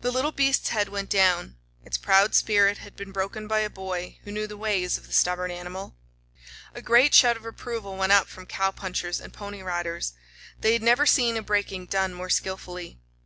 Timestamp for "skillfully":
12.30-13.00